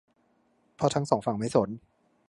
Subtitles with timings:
[0.75, 1.69] เพราะทั้งสองฝั่งไม่สน